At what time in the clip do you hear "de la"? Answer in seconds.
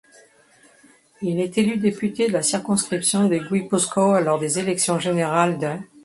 2.27-2.41